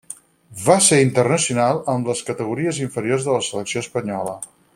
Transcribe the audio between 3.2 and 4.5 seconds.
de la selecció espanyola.